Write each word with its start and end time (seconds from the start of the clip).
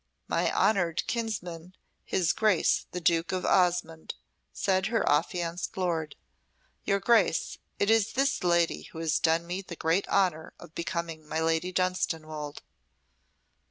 "My 0.27 0.51
honoured 0.51 1.05
kinsman, 1.05 1.75
his 2.03 2.33
Grace 2.33 2.87
the 2.89 2.99
Duke 2.99 3.31
of 3.31 3.45
Osmonde," 3.45 4.15
said 4.51 4.87
her 4.87 5.07
affianced 5.07 5.77
lord. 5.77 6.15
"Your 6.85 6.99
Grace 6.99 7.59
it 7.77 7.91
is 7.91 8.13
this 8.13 8.43
lady 8.43 8.89
who 8.93 8.97
is 8.97 9.19
to 9.19 9.37
do 9.37 9.45
me 9.45 9.61
the 9.61 9.75
great 9.75 10.07
honour 10.09 10.55
of 10.59 10.73
becoming 10.73 11.27
my 11.27 11.39
Lady 11.39 11.71
Dunstanwolde." 11.71 12.63